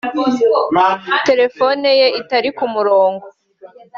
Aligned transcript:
telefone 1.27 1.87
ye 1.99 2.07
itari 2.21 2.49
ku 2.57 2.65
murongo 2.73 3.25